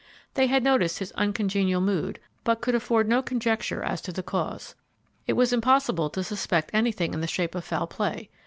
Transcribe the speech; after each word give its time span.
They 0.33 0.47
had 0.47 0.63
noticed 0.63 0.97
his 0.97 1.11
uncongenial 1.11 1.79
mood, 1.79 2.19
but 2.43 2.59
could 2.59 2.73
afford 2.73 3.07
no 3.07 3.21
conjecture 3.21 3.83
as 3.83 4.01
to 4.01 4.11
the 4.11 4.23
cause. 4.23 4.73
It 5.27 5.33
was 5.33 5.53
impossible 5.53 6.09
to 6.09 6.23
suspect 6.23 6.71
anything 6.73 7.13
in 7.13 7.21
the 7.21 7.27
shape 7.27 7.53
of 7.53 7.63
foul 7.63 7.85
play. 7.85 8.31